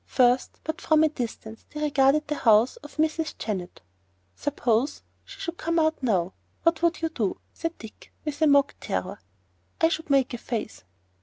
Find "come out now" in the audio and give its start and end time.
5.59-6.33